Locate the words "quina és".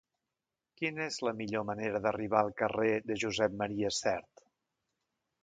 0.79-1.19